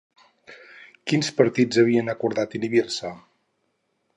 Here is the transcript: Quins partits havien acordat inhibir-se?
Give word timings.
Quins 1.11 1.29
partits 1.41 1.81
havien 1.83 2.09
acordat 2.15 2.57
inhibir-se? 2.61 3.13